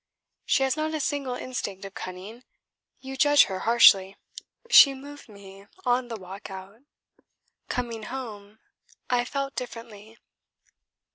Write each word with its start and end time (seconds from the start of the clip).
"She 0.47 0.63
has 0.63 0.75
not 0.75 0.95
a 0.95 0.99
single 0.99 1.35
instinct 1.35 1.85
of 1.85 1.93
cunning. 1.93 2.43
You 3.01 3.15
judge 3.15 3.43
her 3.43 3.59
harshly." 3.59 4.17
"She 4.71 4.95
moved 4.95 5.29
me 5.29 5.67
on 5.85 6.07
the 6.07 6.15
walk 6.15 6.49
out. 6.49 6.79
Coming 7.69 8.01
home 8.09 8.57
I 9.11 9.23
felt 9.25 9.55
differently." 9.55 10.17